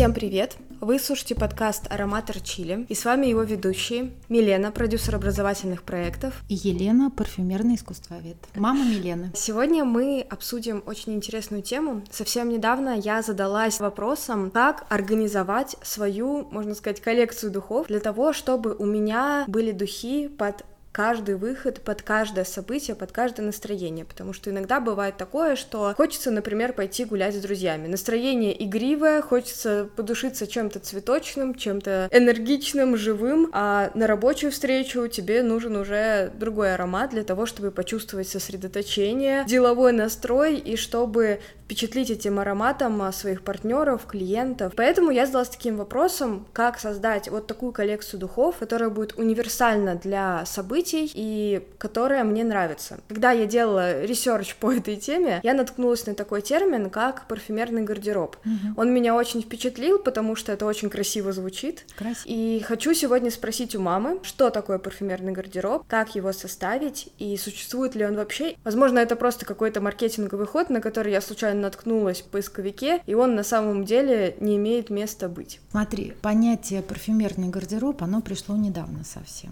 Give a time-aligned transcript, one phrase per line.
[0.00, 0.56] Всем привет!
[0.80, 6.54] Вы слушаете подкаст «Ароматор Чили», и с вами его ведущие Милена, продюсер образовательных проектов, и
[6.54, 8.38] Елена, парфюмерный искусствовед.
[8.54, 9.30] Мама Милены.
[9.34, 12.02] Сегодня мы обсудим очень интересную тему.
[12.10, 18.74] Совсем недавно я задалась вопросом, как организовать свою, можно сказать, коллекцию духов для того, чтобы
[18.74, 24.50] у меня были духи под каждый выход под каждое событие, под каждое настроение, потому что
[24.50, 27.86] иногда бывает такое, что хочется, например, пойти гулять с друзьями.
[27.86, 35.76] Настроение игривое, хочется подушиться чем-то цветочным, чем-то энергичным, живым, а на рабочую встречу тебе нужен
[35.76, 43.00] уже другой аромат для того, чтобы почувствовать сосредоточение, деловой настрой и чтобы впечатлить этим ароматом
[43.00, 44.72] а, своих партнеров, клиентов.
[44.74, 50.44] Поэтому я задалась таким вопросом, как создать вот такую коллекцию духов, которая будет универсальна для
[50.46, 50.79] событий
[51.14, 52.98] и которая мне нравится.
[53.08, 58.36] Когда я делала research по этой теме, я наткнулась на такой термин, как парфюмерный гардероб.
[58.44, 58.80] Угу.
[58.80, 61.84] Он меня очень впечатлил, потому что это очень красиво звучит.
[61.96, 62.24] Красиво.
[62.26, 67.94] И хочу сегодня спросить у мамы, что такое парфюмерный гардероб, как его составить и существует
[67.94, 68.56] ли он вообще.
[68.64, 73.34] Возможно, это просто какой-то маркетинговый ход, на который я случайно наткнулась в поисковике, и он
[73.34, 75.60] на самом деле не имеет места быть.
[75.70, 79.50] Смотри, понятие парфюмерный гардероб, оно пришло недавно совсем.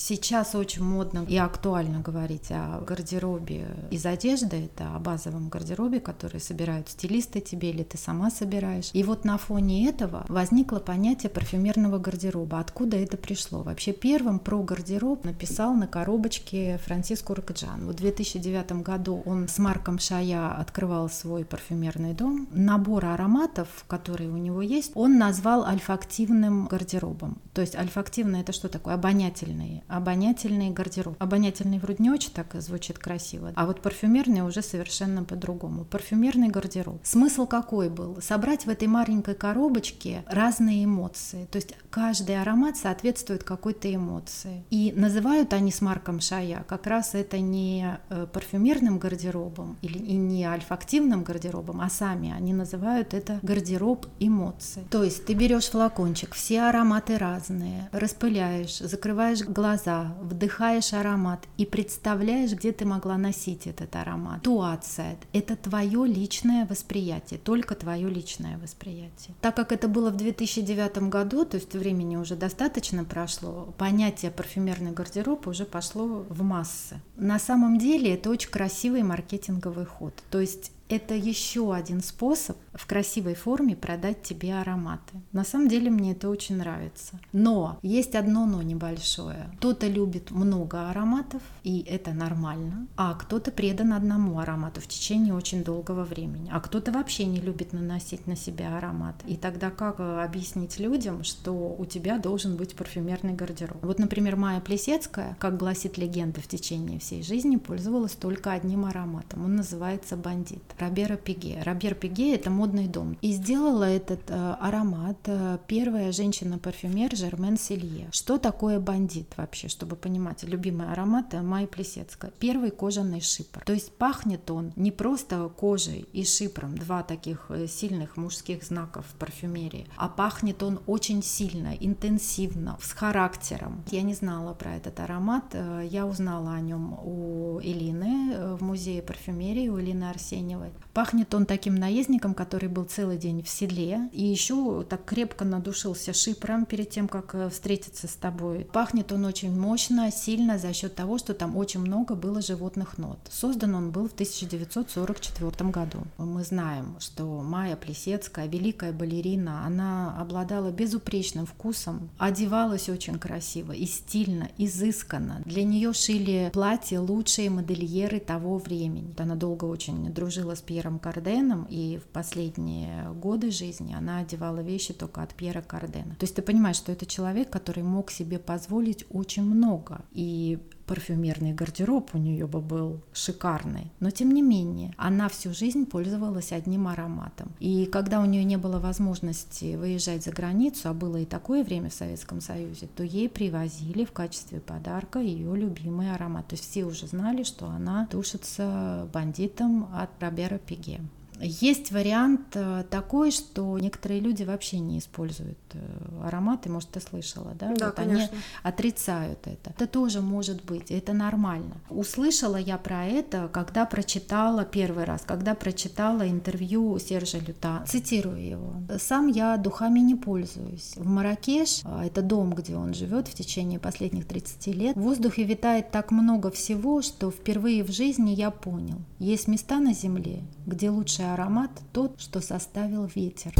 [0.00, 6.40] Сейчас очень модно и актуально говорить о гардеробе из одежды, это о базовом гардеробе, который
[6.40, 8.90] собирают стилисты тебе или ты сама собираешь.
[8.92, 12.60] И вот на фоне этого возникло понятие парфюмерного гардероба.
[12.60, 13.62] Откуда это пришло?
[13.62, 17.88] Вообще первым про гардероб написал на коробочке Франциско Ракджан.
[17.88, 22.46] В 2009 году он с Марком Шая открывал свой парфюмерный дом.
[22.52, 27.38] Набор ароматов, которые у него есть, он назвал альфа-активным гардеробом.
[27.52, 28.94] То есть альфа-активный это что такое?
[28.94, 31.16] Обонятельный обонятельный гардероб.
[31.18, 35.84] Обонятельный вроде не очень так звучит красиво, а вот парфюмерный уже совершенно по-другому.
[35.84, 37.00] Парфюмерный гардероб.
[37.02, 38.18] Смысл какой был?
[38.20, 41.46] Собрать в этой маленькой коробочке разные эмоции.
[41.50, 44.64] То есть каждый аромат соответствует какой-то эмоции.
[44.70, 50.14] И называют они с Марком Шая как раз это не э, парфюмерным гардеробом или и
[50.14, 54.82] не альфа-активным гардеробом, а сами они называют это гардероб эмоций.
[54.90, 61.66] То есть ты берешь флакончик, все ароматы разные, распыляешь, закрываешь глаза глаза, вдыхаешь аромат и
[61.66, 64.42] представляешь, где ты могла носить этот аромат.
[64.42, 69.34] Туация– это твое личное восприятие, только твое личное восприятие.
[69.40, 74.92] Так как это было в 2009 году, то есть времени уже достаточно прошло, понятие парфюмерный
[74.92, 77.00] гардероб уже пошло в массы.
[77.16, 80.14] На самом деле это очень красивый маркетинговый ход.
[80.30, 85.20] То есть это еще один способ в красивой форме продать тебе ароматы.
[85.32, 87.18] На самом деле мне это очень нравится.
[87.32, 89.50] Но есть одно но небольшое.
[89.58, 95.64] Кто-то любит много ароматов, и это нормально, а кто-то предан одному аромату в течение очень
[95.64, 99.16] долгого времени, а кто-то вообще не любит наносить на себя аромат.
[99.26, 103.82] И тогда как э, объяснить людям, что у тебя должен быть парфюмерный гардероб?
[103.82, 109.44] Вот, например, Майя Плесецкая, как гласит легенда, в течение всей жизни пользовалась только одним ароматом.
[109.44, 110.62] Он называется «Бандит».
[110.78, 111.62] Робера Пиге.
[111.64, 113.16] Робер Пиге– это модный дом.
[113.20, 118.08] И сделала этот э, аромат э, первая женщина-парфюмер Жермен Селье.
[118.12, 120.42] Что такое бандит вообще, чтобы понимать?
[120.44, 122.32] Любимый аромат э, Майи Плесецкая.
[122.38, 123.62] Первый кожаный шипр.
[123.64, 129.04] То есть пахнет он не просто кожей и шипром, два таких э, сильных мужских знаков
[129.06, 133.82] в парфюмерии, а пахнет он очень сильно, интенсивно, с характером.
[133.90, 139.02] Я не знала про этот аромат, э, я узнала о нем у Элины в музее
[139.02, 140.67] парфюмерии, у Элины Арсеньевой.
[140.94, 146.12] Пахнет он таким наездником, который был целый день в седле, и еще так крепко надушился
[146.12, 148.66] шипром перед тем, как э, встретиться с тобой.
[148.72, 153.18] Пахнет он очень мощно, сильно за счет того, что там очень много было животных нот.
[153.30, 155.98] Создан он был в 1944 году.
[156.18, 163.86] Мы знаем, что Майя Плесецкая, великая балерина, она обладала безупречным вкусом, одевалась очень красиво и
[163.86, 165.42] стильно, изысканно.
[165.44, 169.14] Для нее шили платья лучшие модельеры того времени.
[169.18, 174.92] Она долго очень дружила с Пьером Карденом, и в последние годы жизни она одевала вещи
[174.92, 176.14] только от Пьера Кардена.
[176.16, 180.02] То есть ты понимаешь, что это человек, который мог себе позволить очень много.
[180.12, 180.58] И
[180.88, 183.92] парфюмерный гардероб у нее бы был шикарный.
[184.00, 187.52] Но тем не менее, она всю жизнь пользовалась одним ароматом.
[187.60, 191.90] И когда у нее не было возможности выезжать за границу, а было и такое время
[191.90, 196.48] в Советском Союзе, то ей привозили в качестве подарка ее любимый аромат.
[196.48, 201.00] То есть все уже знали, что она тушится бандитом от Робера Пиге.
[201.40, 205.78] Есть вариант э, такой, что некоторые люди вообще не используют э,
[206.24, 207.74] ароматы, может, ты слышала, да?
[207.74, 208.28] Да, вот конечно.
[208.32, 209.70] Они отрицают это.
[209.70, 211.76] Это тоже может быть, это нормально.
[211.90, 217.84] Услышала я про это, когда прочитала первый раз, когда прочитала интервью Сержа Люта.
[217.86, 218.74] Цитирую его.
[218.98, 220.92] «Сам я духами не пользуюсь.
[220.96, 225.44] В Маракеш, а, это дом, где он живет в течение последних 30 лет, в воздухе
[225.44, 228.98] витает так много всего, что впервые в жизни я понял.
[229.18, 230.90] Есть места на земле, где
[231.34, 233.52] аромат тот, что составил ветер.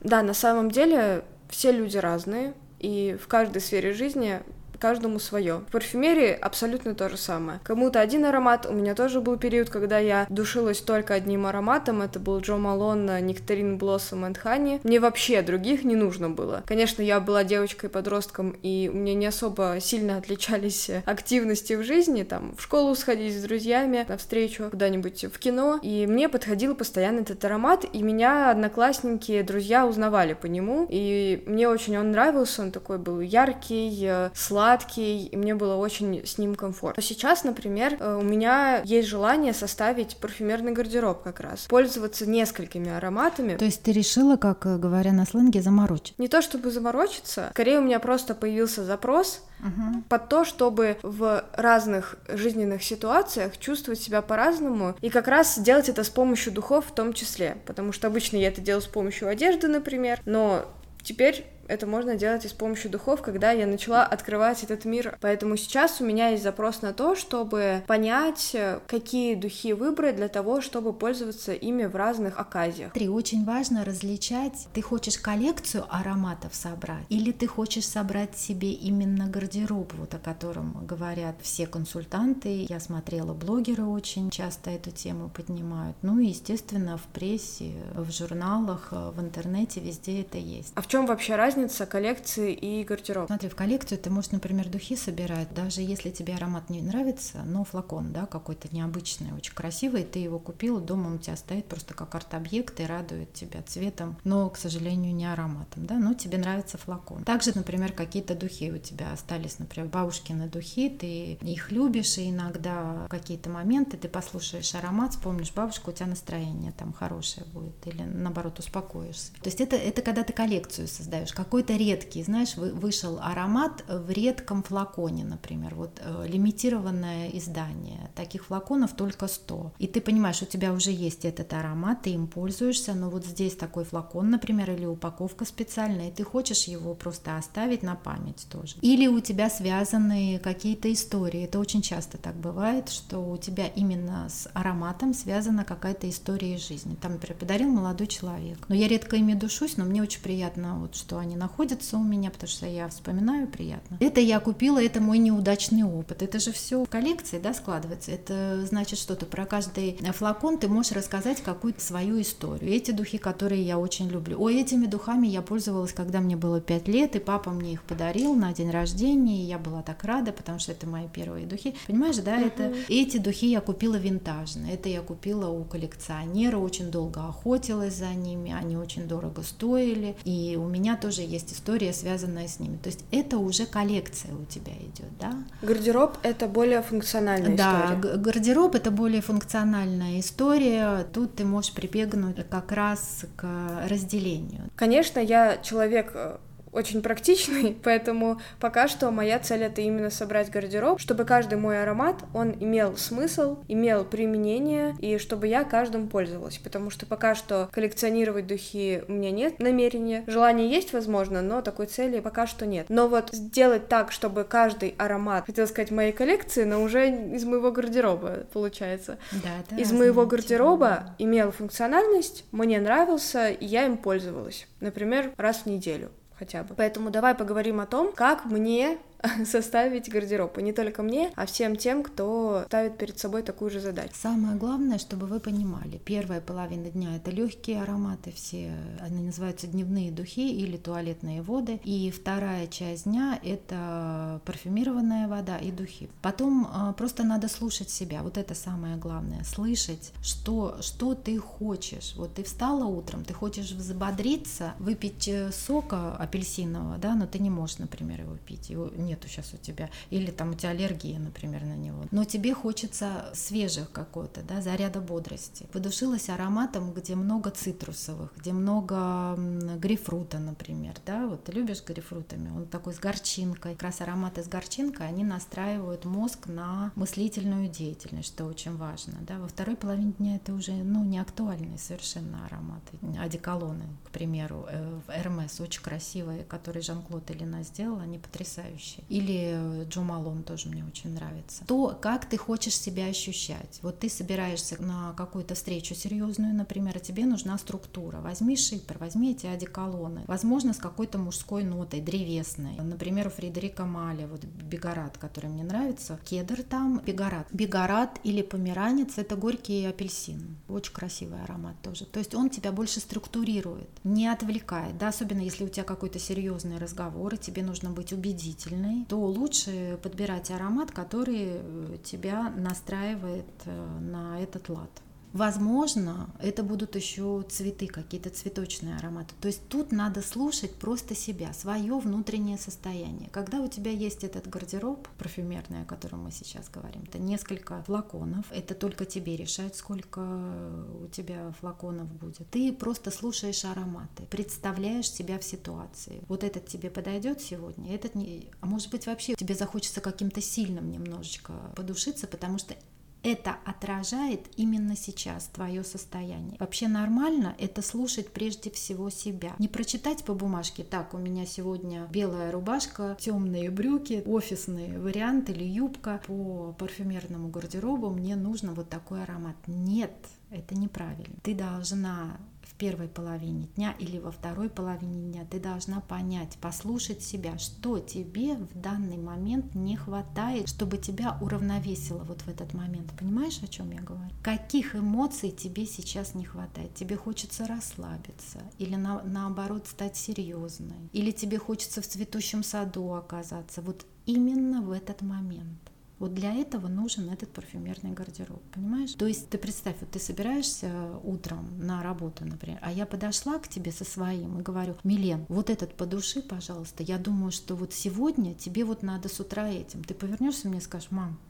[0.00, 4.40] Да, на самом деле все люди разные, и в каждой сфере жизни
[4.82, 5.58] каждому свое.
[5.68, 7.60] В парфюмерии абсолютно то же самое.
[7.62, 12.18] Кому-то один аромат, у меня тоже был период, когда я душилась только одним ароматом, это
[12.18, 14.80] был Джо Малон Нектарин Блоссом and Honey.
[14.82, 16.64] Мне вообще других не нужно было.
[16.66, 22.56] Конечно, я была девочкой-подростком, и у меня не особо сильно отличались активности в жизни, там,
[22.56, 27.44] в школу сходить с друзьями, на встречу, куда-нибудь в кино, и мне подходил постоянно этот
[27.44, 32.98] аромат, и меня одноклассники, друзья узнавали по нему, и мне очень он нравился, он такой
[32.98, 37.02] был яркий, сладкий, сладкий, и мне было очень с ним комфортно.
[37.02, 43.56] Сейчас, например, э, у меня есть желание составить парфюмерный гардероб как раз, пользоваться несколькими ароматами.
[43.56, 46.18] То есть ты решила, как э, говоря на сленге, заморочить?
[46.18, 50.02] Не то чтобы заморочиться, скорее у меня просто появился запрос угу.
[50.08, 56.04] под то, чтобы в разных жизненных ситуациях чувствовать себя по-разному, и как раз делать это
[56.04, 59.68] с помощью духов в том числе, потому что обычно я это делаю с помощью одежды,
[59.68, 60.64] например, но
[61.02, 65.16] Теперь это можно делать и с помощью духов, когда я начала открывать этот мир.
[65.20, 68.54] Поэтому сейчас у меня есть запрос на то, чтобы понять,
[68.86, 72.92] какие духи выбрать для того, чтобы пользоваться ими в разных оказиях.
[72.92, 79.26] Три, очень важно различать, ты хочешь коллекцию ароматов собрать, или ты хочешь собрать себе именно
[79.26, 82.66] гардероб, вот о котором говорят все консультанты.
[82.68, 85.96] Я смотрела, блогеры очень часто эту тему поднимают.
[86.02, 90.72] Ну и, естественно, в прессе, в журналах, в интернете, везде это есть.
[90.74, 91.61] А в чем вообще разница?
[91.62, 93.26] Разница коллекции и гардероб?
[93.26, 97.64] Смотри, в коллекцию ты можешь, например, духи собирать, даже если тебе аромат не нравится, но
[97.64, 101.94] флакон, да, какой-то необычный, очень красивый, ты его купила, дома он у тебя стоит просто
[101.94, 106.78] как арт-объект и радует тебя цветом, но, к сожалению, не ароматом, да, но тебе нравится
[106.78, 107.24] флакон.
[107.24, 113.06] Также, например, какие-то духи у тебя остались, например, бабушкины духи, ты их любишь, и иногда
[113.08, 118.58] какие-то моменты ты послушаешь аромат, вспомнишь бабушку, у тебя настроение там хорошее будет, или наоборот
[118.58, 119.32] успокоишься.
[119.34, 124.62] То есть это, это когда ты коллекцию создаешь, какой-то редкий, знаешь, вышел аромат в редком
[124.62, 129.72] флаконе, например, вот э, лимитированное издание, таких флаконов только 100.
[129.78, 133.54] И ты понимаешь, у тебя уже есть этот аромат, ты им пользуешься, но вот здесь
[133.54, 138.76] такой флакон, например, или упаковка специальная, и ты хочешь его просто оставить на память тоже.
[138.80, 144.26] Или у тебя связаны какие-то истории, это очень часто так бывает, что у тебя именно
[144.30, 146.94] с ароматом связана какая-то история из жизни.
[146.94, 148.56] Там, например, подарил молодой человек.
[148.68, 152.02] Но я редко ими душусь, но мне очень приятно, вот, что они они находятся у
[152.02, 153.96] меня, потому что я вспоминаю приятно.
[154.00, 156.22] Это я купила, это мой неудачный опыт.
[156.22, 158.10] Это же все в коллекции, да, складывается.
[158.10, 162.70] Это значит что-то про каждый флакон ты можешь рассказать какую-то свою историю.
[162.70, 164.38] Эти духи, которые я очень люблю.
[164.40, 168.34] О, этими духами я пользовалась, когда мне было 5 лет, и папа мне их подарил
[168.34, 171.74] на день рождения, и я была так рада, потому что это мои первые духи.
[171.86, 172.46] Понимаешь, да, uh-huh.
[172.46, 174.74] это эти духи я купила винтажные.
[174.74, 180.58] Это я купила у коллекционера, очень долго охотилась за ними, они очень дорого стоили, и
[180.60, 182.76] у меня тоже тоже есть история, связанная с ними.
[182.76, 185.32] То есть это уже коллекция у тебя идет, да?
[185.62, 188.12] Гардероб это более функциональная да, история.
[188.12, 191.06] Да, гардероб это более функциональная история.
[191.12, 193.46] Тут ты можешь прибегнуть как раз к
[193.88, 194.70] разделению.
[194.76, 196.36] Конечно, я человек э,
[196.72, 202.16] очень практичный, поэтому пока что моя цель это именно собрать гардероб, чтобы каждый мой аромат,
[202.34, 208.46] он имел смысл, имел применение, и чтобы я каждым пользовалась, потому что пока что коллекционировать
[208.46, 212.86] духи у меня нет намерения, желание есть, возможно, но такой цели пока что нет.
[212.88, 217.70] Но вот сделать так, чтобы каждый аромат, хотел сказать, моей коллекции, но уже из моего
[217.70, 219.18] гардероба получается.
[219.32, 224.66] Да, из моего гардероба имел функциональность, мне нравился, и я им пользовалась.
[224.80, 226.10] Например, раз в неделю
[226.42, 226.74] хотя бы.
[226.74, 228.98] Поэтому давай поговорим о том, как мне
[229.44, 230.58] составить гардероб.
[230.58, 234.12] И не только мне, а всем тем, кто ставит перед собой такую же задачу.
[234.14, 240.10] Самое главное, чтобы вы понимали, первая половина дня это легкие ароматы, все они называются дневные
[240.10, 241.80] духи или туалетные воды.
[241.84, 246.08] И вторая часть дня это парфюмированная вода и духи.
[246.20, 248.22] Потом а, просто надо слушать себя.
[248.22, 249.44] Вот это самое главное.
[249.44, 252.14] Слышать, что, что ты хочешь.
[252.16, 257.50] Вот ты встала утром, ты хочешь взбодриться, выпить э, сока апельсинового, да, но ты не
[257.50, 258.70] можешь, например, его пить.
[258.70, 262.04] Его не нету сейчас у тебя, или там у тебя аллергия, например, на него.
[262.10, 265.66] Но тебе хочется свежих какого-то, да, заряда бодрости.
[265.72, 269.34] Подушилась ароматом, где много цитрусовых, где много
[269.78, 273.72] грейпфрута, например, да, вот ты любишь грейпфрутами, он такой с горчинкой.
[273.72, 279.38] Как раз ароматы с горчинкой, они настраивают мозг на мыслительную деятельность, что очень важно, да.
[279.38, 282.92] Во второй половине дня это уже, ну, не актуальные совершенно ароматы.
[283.18, 289.01] Одеколоны, к примеру, э, в Hermes очень красивые, которые Жан-Клод Элина сделал, они потрясающие.
[289.08, 291.64] Или Джо Малон тоже мне очень нравится.
[291.66, 293.78] То, как ты хочешь себя ощущать.
[293.82, 298.18] Вот ты собираешься на какую-то встречу серьезную, например, а тебе нужна структура.
[298.20, 300.22] Возьми шипер, возьми эти одеколоны.
[300.26, 302.76] Возможно, с какой-то мужской нотой, древесной.
[302.76, 306.18] Например, у Фредерика Маля, вот Бегарат, который мне нравится.
[306.24, 307.48] Кедр там, Бегарат.
[307.52, 310.56] Бегарат или померанец– это горький апельсин.
[310.68, 312.06] Очень красивый аромат тоже.
[312.06, 314.98] То есть он тебя больше структурирует, не отвлекает.
[314.98, 315.08] Да?
[315.08, 320.50] Особенно если у тебя какой-то серьезный разговор, и тебе нужно быть убедительной, то лучше подбирать
[320.50, 324.90] аромат, который э, тебя настраивает э, на этот лад.
[325.32, 329.34] Возможно, это будут еще цветы, какие-то цветочные ароматы.
[329.40, 333.30] То есть тут надо слушать просто себя, свое внутреннее состояние.
[333.30, 338.44] Когда у тебя есть этот гардероб парфюмерный, о котором мы сейчас говорим, это несколько флаконов,
[338.50, 342.48] это только тебе решать, сколько у тебя флаконов будет.
[342.50, 346.22] Ты просто слушаешь ароматы, представляешь себя в ситуации.
[346.28, 348.50] Вот этот тебе подойдет сегодня, этот не...
[348.60, 352.74] А может быть вообще тебе захочется каким-то сильным немножечко подушиться, потому что
[353.22, 356.56] это отражает именно сейчас твое состояние.
[356.58, 359.54] Вообще нормально это слушать прежде всего себя.
[359.58, 365.64] Не прочитать по бумажке, так, у меня сегодня белая рубашка, темные брюки, офисный вариант или
[365.64, 369.56] юбка по парфюмерному гардеробу, мне нужно вот такой аромат.
[369.66, 370.12] Нет,
[370.50, 371.36] это неправильно.
[371.42, 372.38] Ты должна
[372.82, 378.56] первой половине дня или во второй половине дня ты должна понять, послушать себя, что тебе
[378.56, 383.12] в данный момент не хватает, чтобы тебя уравновесило вот в этот момент.
[383.18, 384.34] Понимаешь, о чем я говорю?
[384.42, 386.94] Каких эмоций тебе сейчас не хватает?
[386.94, 391.08] Тебе хочется расслабиться или на, наоборот стать серьезной?
[391.12, 393.80] Или тебе хочется в цветущем саду оказаться?
[393.82, 395.91] Вот именно в этот момент.
[396.22, 399.12] Вот для этого нужен этот парфюмерный гардероб, понимаешь?
[399.14, 403.66] То есть ты представь, вот ты собираешься утром на работу, например, а я подошла к
[403.66, 408.54] тебе со своим и говорю, Милен, вот этот подуши, пожалуйста, я думаю, что вот сегодня
[408.54, 410.04] тебе вот надо с утра этим.
[410.04, 411.40] Ты повернешься мне и скажешь, мам,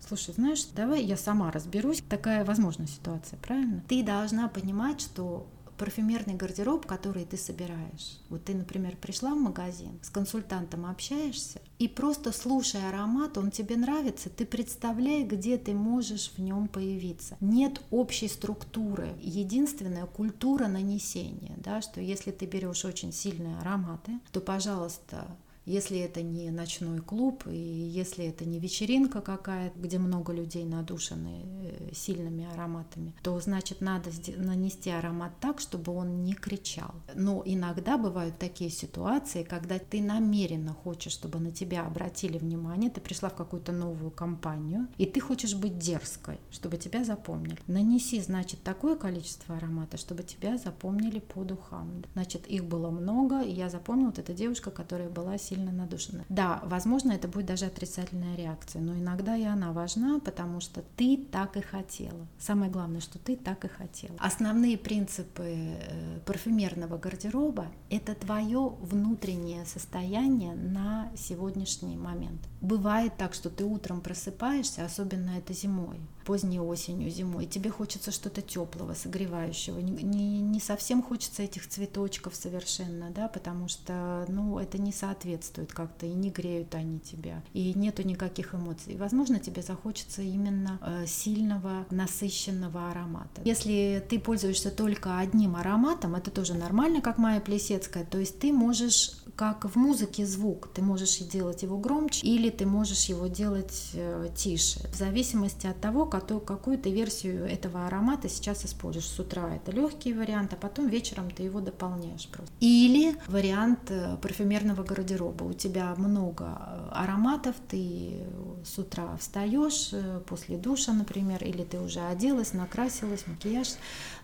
[0.00, 2.02] Слушай, знаешь, давай я сама разберусь.
[2.08, 3.84] Такая возможная ситуация, правильно?
[3.86, 5.46] Ты должна понимать, что
[5.80, 8.20] парфюмерный гардероб, который ты собираешь.
[8.28, 13.78] Вот ты, например, пришла в магазин, с консультантом общаешься, и просто слушая аромат, он тебе
[13.78, 17.38] нравится, ты представляй, где ты можешь в нем появиться.
[17.40, 24.42] Нет общей структуры, единственная культура нанесения, да, что если ты берешь очень сильные ароматы, то,
[24.42, 25.34] пожалуйста,
[25.70, 31.42] если это не ночной клуб, и если это не вечеринка какая-то, где много людей надушены
[31.44, 36.94] э, сильными ароматами, то значит надо нанести аромат так, чтобы он не кричал.
[37.14, 43.00] Но иногда бывают такие ситуации, когда ты намеренно хочешь, чтобы на тебя обратили внимание, ты
[43.00, 47.58] пришла в какую-то новую компанию, и ты хочешь быть дерзкой, чтобы тебя запомнили.
[47.66, 52.02] Нанеси, значит, такое количество аромата, чтобы тебя запомнили по духам.
[52.14, 56.24] Значит, их было много, и я запомнила, вот эта девушка, которая была сильно надушена.
[56.28, 61.16] Да, возможно, это будет даже отрицательная реакция, но иногда и она важна, потому что ты
[61.16, 62.26] так и хотела.
[62.38, 64.16] Самое главное, что ты так и хотела.
[64.18, 72.40] Основные принципы э, парфюмерного гардероба– это твое внутреннее состояние на сегодняшний момент.
[72.60, 78.40] Бывает так, что ты утром просыпаешься, особенно это зимой, поздней осенью, зимой, тебе хочется что-то
[78.40, 79.80] теплого, согревающего.
[79.80, 85.72] Не, не, не совсем хочется этих цветочков совершенно, да, потому что, ну, это не соответствует
[85.72, 88.96] как-то, и не греют они тебя, и нету никаких эмоций.
[88.96, 93.42] Возможно, тебе захочется именно э, сильного, насыщенного аромата.
[93.44, 98.52] Если ты пользуешься только одним ароматом, это тоже нормально, как Майя Плесецкая, то есть ты
[98.52, 100.68] можешь как в музыке звук.
[100.74, 104.80] Ты можешь делать его громче или ты можешь его делать э, тише.
[104.92, 109.06] В зависимости от того, какую, какую ты версию этого аромата сейчас используешь.
[109.06, 112.52] С утра это легкий вариант, а потом вечером ты его дополняешь просто.
[112.60, 115.44] Или вариант э, парфюмерного гардероба.
[115.44, 118.24] У тебя много э, ароматов, ты
[118.64, 119.92] с утра встаешь
[120.26, 123.68] после душа, например, или ты уже оделась, накрасилась, макияж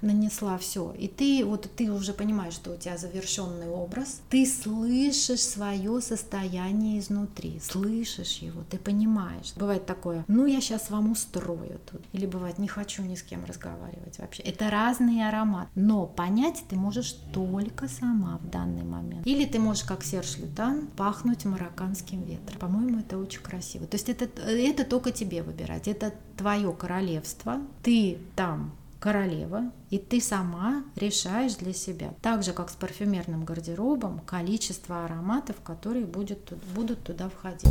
[0.02, 0.92] нанесла, все.
[0.98, 4.20] И ты вот ты уже понимаешь, что у тебя завершенный образ.
[4.30, 9.52] Ты слышишь свое состояние изнутри, слышишь его, ты понимаешь.
[9.56, 12.02] Бывает такое, ну я сейчас вам устрою, тут.
[12.12, 14.42] Или бывает, не хочу ни с кем разговаривать вообще.
[14.42, 15.70] Это разные ароматы.
[15.74, 19.26] Но понять ты можешь только сама в данный момент.
[19.26, 22.58] Или ты можешь, как Серж Лютан, пахнуть марокканским ветром.
[22.58, 23.86] По-моему, это очень красиво.
[23.86, 25.88] То есть это, это только тебе выбирать.
[25.88, 27.60] Это твое королевство.
[27.82, 32.14] Ты там королева, и ты сама решаешь для себя.
[32.22, 37.70] Так же, как с парфюмерным гардеробом, количество ароматов, которые будет, будут туда входить.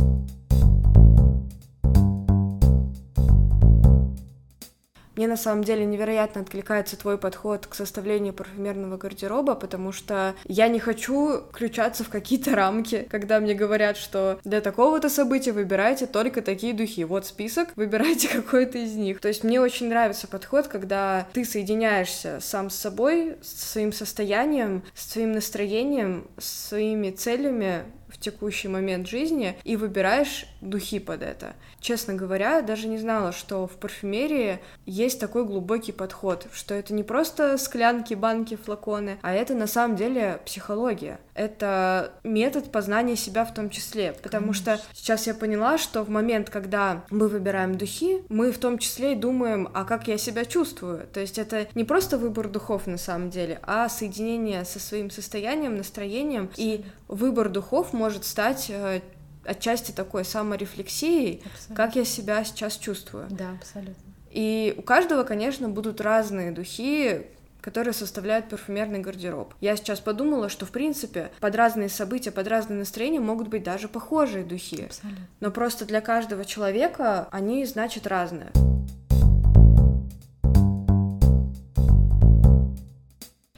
[5.16, 10.68] Мне на самом деле невероятно откликается твой подход к составлению парфюмерного гардероба, потому что я
[10.68, 16.42] не хочу включаться в какие-то рамки, когда мне говорят, что для такого-то события выбирайте только
[16.42, 17.04] такие духи.
[17.04, 19.20] Вот список, выбирайте какой-то из них.
[19.20, 24.82] То есть мне очень нравится подход, когда ты соединяешься сам с собой, с своим состоянием,
[24.94, 31.54] с своим настроением, с своими целями, в текущий момент жизни и выбираешь духи под это.
[31.80, 37.04] Честно говоря, даже не знала, что в парфюмерии есть такой глубокий подход, что это не
[37.04, 41.18] просто склянки, банки, флаконы, а это на самом деле психология.
[41.34, 44.78] Это метод познания себя в том числе, потому Конечно.
[44.78, 49.12] что сейчас я поняла, что в момент, когда мы выбираем духи, мы в том числе
[49.12, 51.06] и думаем, а как я себя чувствую.
[51.12, 55.76] То есть это не просто выбор духов на самом деле, а соединение со своим состоянием,
[55.76, 59.00] настроением, и выбор духов может стать э,
[59.44, 61.76] отчасти такой саморефлексией, абсолютно.
[61.76, 63.26] как я себя сейчас чувствую.
[63.30, 63.94] Да, абсолютно.
[64.30, 67.26] И у каждого, конечно, будут разные духи,
[67.60, 69.54] которые составляют парфюмерный гардероб.
[69.60, 73.88] Я сейчас подумала, что, в принципе, под разные события, под разные настроения могут быть даже
[73.88, 74.84] похожие духи.
[74.84, 75.26] Абсолютно.
[75.40, 78.52] Но просто для каждого человека они, значит, разные.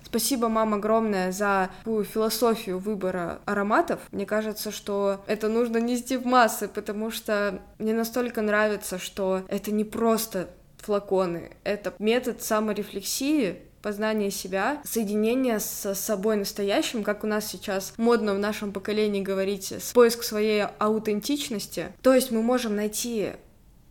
[0.09, 4.01] Спасибо, мам, огромное за такую философию выбора ароматов.
[4.11, 9.71] Мне кажется, что это нужно нести в массы, потому что мне настолько нравится, что это
[9.71, 10.49] не просто
[10.79, 18.35] флаконы, это метод саморефлексии, познание себя, соединение с собой настоящим, как у нас сейчас модно
[18.35, 21.93] в нашем поколении говорить, с поиск своей аутентичности.
[22.01, 23.33] То есть мы можем найти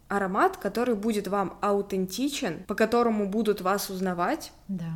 [0.07, 4.51] аромат, который будет вам аутентичен, по которому будут вас узнавать.
[4.67, 4.87] Да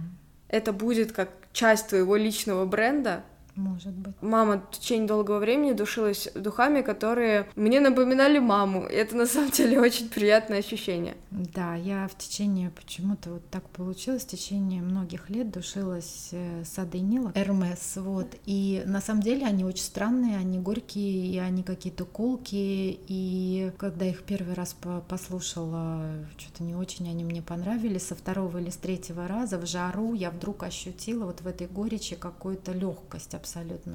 [0.51, 3.23] это будет как часть твоего личного бренда,
[3.55, 4.13] может быть.
[4.21, 8.87] Мама в течение долгого времени душилась духами, которые мне напоминали маму.
[8.87, 11.15] И это на самом деле очень приятное ощущение.
[11.31, 16.99] Да, я в течение, почему-то вот так получилось, в течение многих лет душилась э, Сады
[16.99, 18.27] Нила, Эрмес, вот.
[18.45, 22.97] И на самом деле они очень странные, они горькие, и они какие-то колкие.
[23.07, 24.75] И когда их первый раз
[25.07, 26.01] послушала,
[26.37, 28.07] что-то не очень они мне понравились.
[28.07, 32.15] Со второго или с третьего раза в жару я вдруг ощутила вот в этой горечи
[32.15, 33.50] какую-то легкость абсолютно.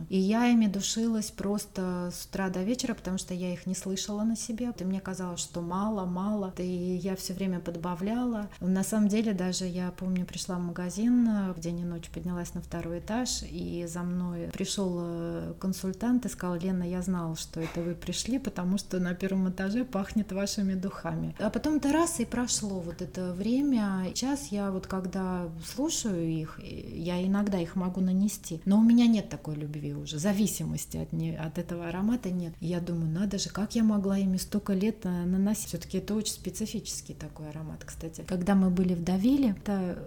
[0.09, 4.23] И я ими душилась просто с утра до вечера, потому что я их не слышала
[4.23, 4.73] на себе.
[4.79, 6.53] И мне казалось, что мало, мало.
[6.59, 8.49] И я все время подбавляла.
[8.61, 12.61] На самом деле даже я помню, пришла в магазин в день и ночь, поднялась на
[12.61, 17.81] второй этаж, и за мной пришел э, консультант и сказал, Лена, я знал, что это
[17.81, 21.35] вы пришли, потому что на первом этаже пахнет вашими духами.
[21.38, 24.05] А потом то раз и прошло вот это время.
[24.14, 29.29] Сейчас я вот когда слушаю их, я иногда их могу нанести, но у меня нет
[29.37, 32.55] такой любви уже, зависимости от, не, от этого аромата нет.
[32.61, 35.68] И я думаю, надо же, как я могла ими столько лет э, наносить.
[35.68, 38.25] Все-таки это очень специфический такой аромат, кстати.
[38.27, 39.99] Когда мы были в Давиле, это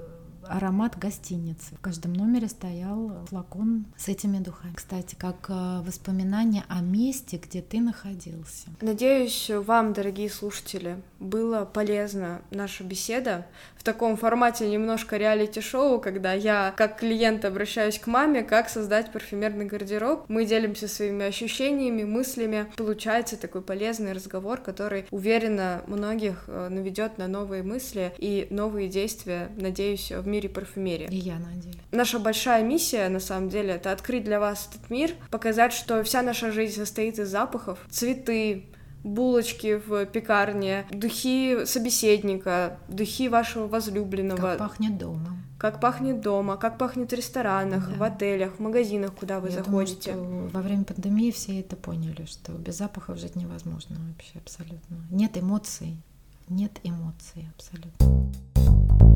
[0.49, 1.75] аромат гостиницы.
[1.75, 4.73] В каждом номере стоял флакон с этими духами.
[4.75, 8.67] Кстати, как э, воспоминание о месте, где ты находился.
[8.81, 13.45] Надеюсь, вам, дорогие слушатели, было полезна наша беседа
[13.79, 19.65] в таком формате немножко реалити-шоу, когда я как клиент обращаюсь к маме, как создать парфюмерный
[19.65, 20.25] гардероб.
[20.27, 22.65] Мы делимся своими ощущениями, мыслями.
[22.77, 29.49] Получается такой полезный разговор, который, уверенно, многих э, наведет на новые мысли и новые действия,
[29.57, 31.07] надеюсь, в мире парфюмерии.
[31.09, 31.77] И я надеюсь.
[31.91, 36.21] Наша большая миссия, на самом деле, это открыть для вас этот мир, показать, что вся
[36.21, 38.65] наша жизнь состоит из запахов, цветы,
[39.03, 44.41] булочки в пекарне, духи собеседника, духи вашего возлюбленного.
[44.41, 45.37] Как пахнет дома.
[45.57, 47.95] Как пахнет дома, как пахнет в ресторанах, да.
[47.95, 50.13] в отелях, в магазинах, куда вы Я заходите.
[50.13, 54.97] Думаю, во время пандемии все это поняли, что без запахов жить невозможно вообще абсолютно.
[55.11, 55.97] Нет эмоций,
[56.47, 59.08] нет эмоций абсолютно.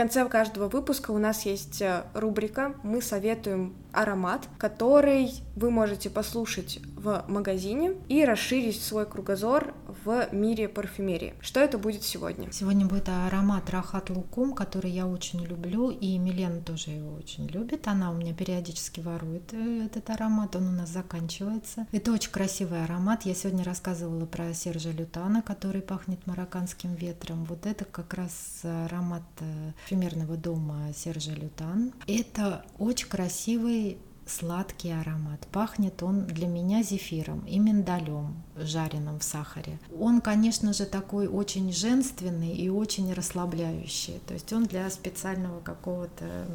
[0.00, 6.80] Конце каждого выпуска у нас есть э, рубрика «Мы советуем аромат», который вы можете послушать
[6.96, 11.34] в магазине и расширить свой кругозор в мире парфюмерии.
[11.40, 12.50] Что это будет сегодня?
[12.52, 17.88] Сегодня будет аромат Рахат Лукум, который я очень люблю, и Милена тоже его очень любит.
[17.88, 21.86] Она у меня периодически ворует э, этот аромат, он у нас заканчивается.
[21.92, 23.22] Это очень красивый аромат.
[23.24, 27.44] Я сегодня рассказывала про Сержа Лютана, который пахнет марокканским ветром.
[27.44, 31.92] Вот это как раз аромат э, парфюмерного дома Сержа Лютан.
[32.06, 33.98] Это очень красивый
[34.30, 35.46] сладкий аромат.
[35.52, 39.78] Пахнет он для меня зефиром и миндалем, жареным в сахаре.
[39.98, 44.20] Он, конечно же, такой очень женственный и очень расслабляющий.
[44.26, 46.46] То есть он для специального какого-то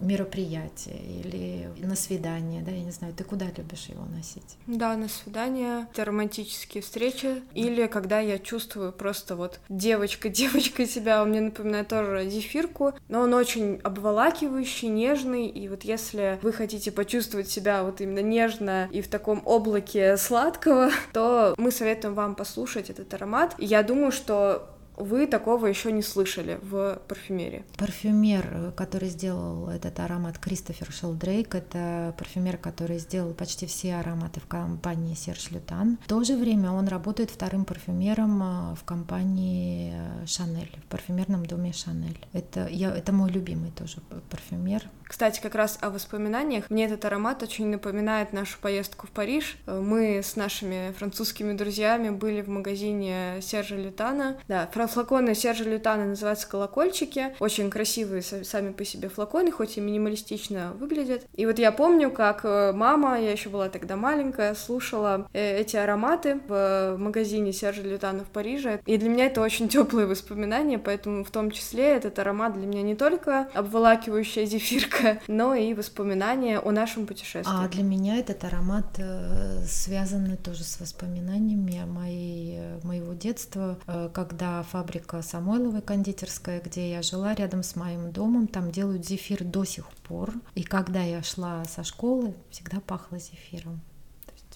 [0.00, 4.56] мероприятие или на свидание, да, я не знаю, ты куда любишь его носить?
[4.66, 11.22] Да, на свидание, это романтические встречи, или когда я чувствую просто вот девочка, девочка себя,
[11.22, 16.92] он мне напоминает тоже зефирку, но он очень обволакивающий, нежный, и вот если вы хотите
[16.92, 22.90] почувствовать себя вот именно нежно и в таком облаке сладкого, то мы советуем вам послушать
[22.90, 23.54] этот аромат.
[23.58, 27.64] Я думаю, что вы такого еще не слышали в парфюмерии?
[27.76, 34.46] Парфюмер, который сделал этот аромат, Кристофер Шелдрейк, это парфюмер, который сделал почти все ароматы в
[34.46, 35.98] компании Серж Лютан.
[36.04, 39.94] В то же время он работает вторым парфюмером э, в компании
[40.26, 42.18] Шанель, в парфюмерном доме Шанель.
[42.32, 43.98] Это, я, это мой любимый тоже
[44.30, 44.82] парфюмер.
[45.08, 46.68] Кстати, как раз о воспоминаниях.
[46.70, 49.56] Мне этот аромат очень напоминает нашу поездку в Париж.
[49.66, 54.38] Мы с нашими французскими друзьями были в магазине Сержа Лютана.
[54.48, 57.34] Да, флаконы Сержа Лютана называются колокольчики.
[57.40, 61.26] Очень красивые сами по себе флаконы, хоть и минималистично выглядят.
[61.34, 65.76] И вот я помню, как э, мама, я еще была тогда маленькая, слушала э, эти
[65.76, 68.80] ароматы в магазине Сержа Лютана в Париже.
[68.86, 72.82] И для меня это очень теплые воспоминания, поэтому в том числе этот аромат для меня
[72.82, 77.52] не только обволакивающая зефирка, музыка, но и воспоминания о нашем путешествии.
[77.54, 84.62] А для меня этот аромат э, связан тоже с воспоминаниями моей, моего детства, э, когда
[84.62, 89.88] фабрика Самойловой кондитерская, где я жила рядом с моим домом, там делают зефир до сих
[90.08, 90.32] пор.
[90.54, 93.80] И когда я шла со школы, всегда пахло зефиром.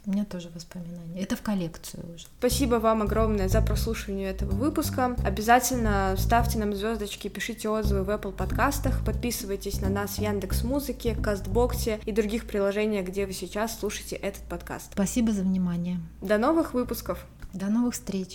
[0.05, 1.21] У меня тоже воспоминания.
[1.21, 2.27] Это в коллекцию уже.
[2.39, 5.17] Спасибо вам огромное за прослушивание этого выпуска.
[5.25, 11.15] Обязательно ставьте нам звездочки, пишите отзывы в Apple подкастах, подписывайтесь на нас в Яндекс Музыке,
[11.15, 14.91] Кастбоксе и других приложениях, где вы сейчас слушаете этот подкаст.
[14.93, 16.01] Спасибо за внимание.
[16.21, 17.25] До новых выпусков.
[17.53, 18.31] До новых встреч.